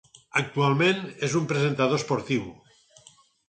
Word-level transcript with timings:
Actualment 0.39 1.03
és 1.29 1.37
un 1.41 1.47
presentador 1.53 2.03
esportiu. 2.05 2.51